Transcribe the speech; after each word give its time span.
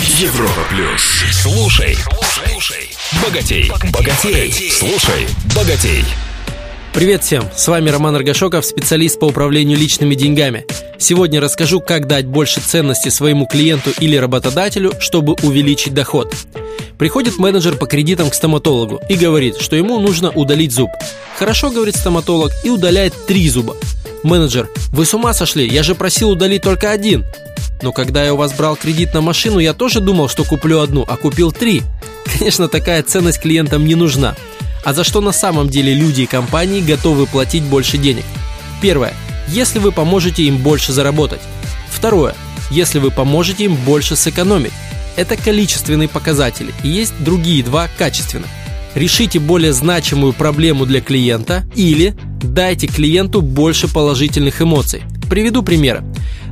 Европа 0.00 0.62
плюс. 0.68 1.02
Слушай, 1.30 1.96
слушай, 2.22 2.90
богатей, 3.22 3.70
богатей, 3.92 4.70
слушай, 4.72 5.28
богатей. 5.54 6.04
Привет 6.92 7.22
всем, 7.22 7.44
с 7.54 7.68
вами 7.68 7.90
Роман 7.90 8.16
Аргашоков, 8.16 8.64
специалист 8.64 9.20
по 9.20 9.26
управлению 9.26 9.78
личными 9.78 10.16
деньгами. 10.16 10.66
Сегодня 10.98 11.40
расскажу, 11.40 11.80
как 11.80 12.08
дать 12.08 12.26
больше 12.26 12.60
ценности 12.60 13.08
своему 13.08 13.46
клиенту 13.46 13.90
или 14.00 14.16
работодателю, 14.16 14.94
чтобы 14.98 15.34
увеличить 15.42 15.94
доход. 15.94 16.34
Приходит 16.98 17.38
менеджер 17.38 17.76
по 17.76 17.86
кредитам 17.86 18.30
к 18.30 18.34
стоматологу 18.34 19.00
и 19.08 19.14
говорит, 19.14 19.58
что 19.58 19.76
ему 19.76 20.00
нужно 20.00 20.30
удалить 20.30 20.72
зуб. 20.72 20.90
Хорошо, 21.38 21.70
говорит 21.70 21.94
стоматолог, 21.94 22.50
и 22.64 22.70
удаляет 22.70 23.14
три 23.26 23.48
зуба. 23.48 23.76
Менеджер, 24.24 24.68
вы 24.90 25.06
с 25.06 25.14
ума 25.14 25.34
сошли, 25.34 25.68
я 25.68 25.84
же 25.84 25.94
просил 25.94 26.30
удалить 26.30 26.62
только 26.62 26.90
один. 26.90 27.24
Но 27.84 27.92
когда 27.92 28.24
я 28.24 28.32
у 28.32 28.38
вас 28.38 28.54
брал 28.54 28.76
кредит 28.76 29.12
на 29.12 29.20
машину, 29.20 29.58
я 29.58 29.74
тоже 29.74 30.00
думал, 30.00 30.30
что 30.30 30.42
куплю 30.42 30.80
одну, 30.80 31.04
а 31.06 31.18
купил 31.18 31.52
три. 31.52 31.82
Конечно, 32.24 32.66
такая 32.66 33.02
ценность 33.02 33.42
клиентам 33.42 33.84
не 33.84 33.94
нужна. 33.94 34.34
А 34.84 34.94
за 34.94 35.04
что 35.04 35.20
на 35.20 35.32
самом 35.32 35.68
деле 35.68 35.92
люди 35.92 36.22
и 36.22 36.26
компании 36.26 36.80
готовы 36.80 37.26
платить 37.26 37.62
больше 37.62 37.98
денег? 37.98 38.24
Первое. 38.80 39.12
Если 39.48 39.80
вы 39.80 39.92
поможете 39.92 40.44
им 40.44 40.56
больше 40.56 40.92
заработать. 40.92 41.42
Второе. 41.90 42.34
Если 42.70 42.98
вы 43.00 43.10
поможете 43.10 43.64
им 43.64 43.74
больше 43.74 44.16
сэкономить. 44.16 44.72
Это 45.16 45.36
количественные 45.36 46.08
показатели. 46.08 46.72
И 46.82 46.88
есть 46.88 47.12
другие 47.20 47.62
два 47.62 47.88
качественных. 47.98 48.48
Решите 48.94 49.40
более 49.40 49.74
значимую 49.74 50.32
проблему 50.32 50.86
для 50.86 51.02
клиента 51.02 51.64
или 51.74 52.16
дайте 52.42 52.86
клиенту 52.86 53.42
больше 53.42 53.92
положительных 53.92 54.62
эмоций. 54.62 55.02
Приведу 55.28 55.62
примеры. 55.62 56.02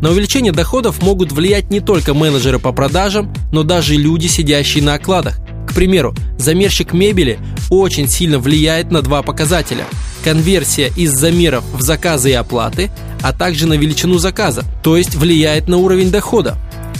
На 0.00 0.10
увеличение 0.10 0.52
доходов 0.52 1.02
могут 1.02 1.32
влиять 1.32 1.70
не 1.70 1.80
только 1.80 2.14
менеджеры 2.14 2.60
по 2.60 2.72
продажам, 2.72 3.32
но 3.50 3.64
даже 3.64 3.96
люди, 3.96 4.28
сидящие 4.28 4.84
на 4.84 4.94
окладах. 4.94 5.40
К 5.66 5.74
примеру, 5.74 6.14
замерщик 6.38 6.92
мебели 6.92 7.38
очень 7.68 8.08
сильно 8.08 8.38
влияет 8.38 8.92
на 8.92 9.02
два 9.02 9.22
показателя. 9.22 9.84
Конверсия 10.22 10.92
из 10.94 11.12
замеров 11.12 11.64
в 11.72 11.82
заказы 11.82 12.30
и 12.30 12.34
оплаты, 12.34 12.90
а 13.22 13.32
также 13.32 13.66
на 13.66 13.74
величину 13.74 14.18
заказа, 14.18 14.64
то 14.84 14.96
есть 14.96 15.16
влияет 15.16 15.66
на 15.66 15.78
уровень 15.78 16.12
дохода. 16.12 16.56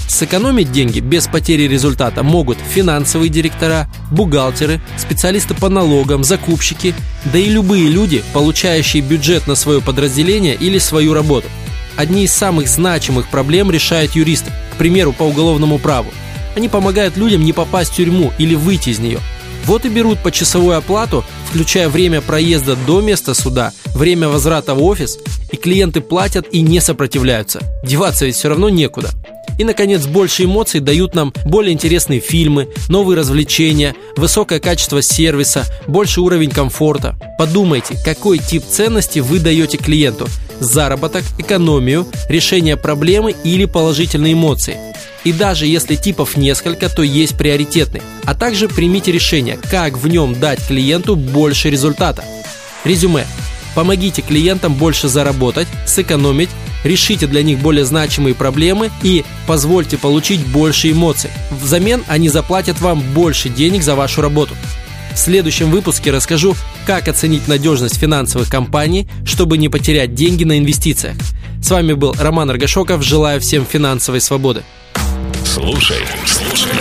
Сэкономить 0.08 0.72
деньги 0.72 0.98
без 0.98 1.28
потери 1.28 1.68
результата 1.68 2.24
могут 2.24 2.58
финансовые 2.58 3.28
директора, 3.28 3.88
бухгалтеры, 4.10 4.80
специалисты 4.96 5.54
по 5.54 5.68
налогам, 5.68 6.24
закупщики, 6.24 6.94
да 7.32 7.38
и 7.38 7.48
любые 7.48 7.88
люди, 7.88 8.24
получающие 8.32 9.02
бюджет 9.02 9.46
на 9.46 9.54
свое 9.54 9.80
подразделение 9.80 10.56
или 10.56 10.78
свою 10.78 11.14
работу 11.14 11.46
одни 11.98 12.24
из 12.24 12.32
самых 12.32 12.68
значимых 12.68 13.28
проблем 13.28 13.72
решают 13.72 14.12
юристы, 14.12 14.52
к 14.72 14.76
примеру, 14.76 15.12
по 15.12 15.24
уголовному 15.24 15.78
праву. 15.78 16.10
Они 16.54 16.68
помогают 16.68 17.16
людям 17.16 17.42
не 17.42 17.52
попасть 17.52 17.92
в 17.92 17.96
тюрьму 17.96 18.32
или 18.38 18.54
выйти 18.54 18.90
из 18.90 19.00
нее. 19.00 19.18
Вот 19.64 19.84
и 19.84 19.88
берут 19.88 20.20
почасовую 20.20 20.78
оплату, 20.78 21.24
включая 21.50 21.88
время 21.88 22.20
проезда 22.20 22.76
до 22.86 23.00
места 23.00 23.34
суда, 23.34 23.72
время 23.86 24.28
возврата 24.28 24.74
в 24.74 24.82
офис, 24.82 25.18
и 25.50 25.56
клиенты 25.56 26.00
платят 26.00 26.46
и 26.52 26.60
не 26.60 26.80
сопротивляются. 26.80 27.60
Деваться 27.82 28.26
ведь 28.26 28.36
все 28.36 28.48
равно 28.48 28.68
некуда. 28.68 29.10
И, 29.58 29.64
наконец, 29.64 30.06
больше 30.06 30.44
эмоций 30.44 30.80
дают 30.80 31.14
нам 31.14 31.34
более 31.44 31.72
интересные 31.72 32.20
фильмы, 32.20 32.68
новые 32.88 33.18
развлечения, 33.18 33.94
высокое 34.16 34.60
качество 34.60 35.02
сервиса, 35.02 35.66
больше 35.86 36.20
уровень 36.20 36.50
комфорта. 36.50 37.16
Подумайте, 37.38 37.96
какой 38.04 38.38
тип 38.38 38.64
ценности 38.64 39.18
вы 39.18 39.40
даете 39.40 39.76
клиенту– 39.76 40.28
заработок, 40.60 41.24
экономию, 41.38 42.06
решение 42.28 42.76
проблемы 42.76 43.34
или 43.44 43.64
положительные 43.64 44.32
эмоции. 44.32 44.76
И 45.24 45.32
даже 45.32 45.66
если 45.66 45.96
типов 45.96 46.36
несколько, 46.36 46.88
то 46.88 47.02
есть 47.02 47.36
приоритетный. 47.36 48.02
А 48.24 48.34
также 48.34 48.68
примите 48.68 49.12
решение, 49.12 49.58
как 49.70 49.98
в 49.98 50.06
нем 50.08 50.38
дать 50.38 50.64
клиенту 50.66 51.16
больше 51.16 51.70
результата. 51.70 52.24
Резюме. 52.84 53.26
Помогите 53.74 54.22
клиентам 54.22 54.74
больше 54.74 55.08
заработать, 55.08 55.68
сэкономить, 55.86 56.48
решите 56.84 57.26
для 57.26 57.42
них 57.42 57.58
более 57.58 57.84
значимые 57.84 58.34
проблемы 58.34 58.90
и 59.02 59.24
позвольте 59.46 59.98
получить 59.98 60.44
больше 60.46 60.90
эмоций. 60.90 61.30
Взамен 61.50 62.04
они 62.08 62.28
заплатят 62.28 62.80
вам 62.80 63.00
больше 63.14 63.48
денег 63.48 63.82
за 63.82 63.94
вашу 63.94 64.20
работу. 64.20 64.54
В 65.14 65.18
следующем 65.18 65.70
выпуске 65.70 66.12
расскажу, 66.12 66.54
как 66.86 67.08
оценить 67.08 67.48
надежность 67.48 67.98
финансовых 67.98 68.48
компаний, 68.48 69.08
чтобы 69.24 69.58
не 69.58 69.68
потерять 69.68 70.14
деньги 70.14 70.44
на 70.44 70.58
инвестициях. 70.58 71.16
С 71.60 71.70
вами 71.70 71.92
был 71.92 72.14
Роман 72.18 72.50
Аргашоков. 72.50 73.02
Желаю 73.02 73.40
всем 73.40 73.66
финансовой 73.66 74.20
свободы. 74.20 74.62
Слушай, 75.44 76.04
слушай, 76.24 76.72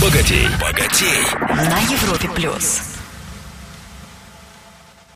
богатей, 0.00 0.46
богатей. 0.60 1.08
На 1.50 1.80
Европе 1.92 2.28
плюс. 2.36 2.91